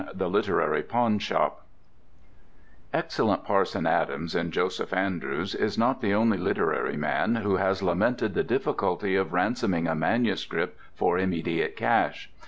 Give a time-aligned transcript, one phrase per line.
[0.15, 1.61] THE LITERARY PAWNSHOP
[2.91, 8.33] Excellent Parson Adams, in "Joseph Andrews," is not the only literary man who has lamented
[8.33, 12.31] the difficulty of ransoming a manuscript for immediate cash.